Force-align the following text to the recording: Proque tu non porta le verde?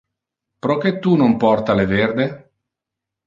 Proque 0.65 0.91
tu 1.03 1.13
non 1.19 1.35
porta 1.43 1.77
le 1.81 1.85
verde? 1.91 2.25